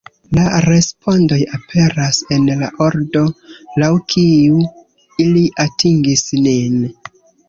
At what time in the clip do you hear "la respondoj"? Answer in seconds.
0.35-1.37